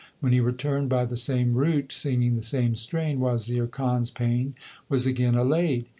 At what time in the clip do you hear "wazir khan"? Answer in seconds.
3.19-3.99